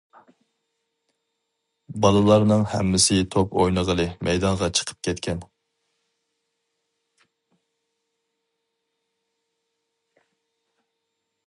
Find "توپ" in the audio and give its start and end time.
3.35-3.53